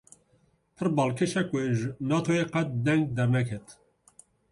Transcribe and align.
Pir 0.77 0.87
balkêşe 0.97 1.43
ku 1.49 1.59
ji 1.77 1.87
Natoyê 2.09 2.45
qet 2.53 2.69
deng 2.85 3.03
derneket 3.15 3.67